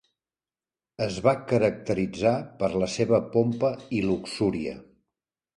Es 1.05 1.19
va 1.27 1.33
caracteritzar 1.51 2.33
per 2.63 2.71
la 2.85 2.91
seva 2.97 3.23
pompa 3.37 3.71
i 3.99 4.03
luxúria. 4.11 4.77